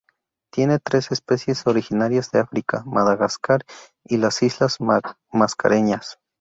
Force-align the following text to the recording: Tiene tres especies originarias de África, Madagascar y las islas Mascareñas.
Tiene 0.51 0.79
tres 0.79 1.11
especies 1.11 1.67
originarias 1.67 2.31
de 2.31 2.39
África, 2.39 2.81
Madagascar 2.87 3.61
y 4.03 4.17
las 4.17 4.41
islas 4.41 4.77
Mascareñas. 5.31 6.19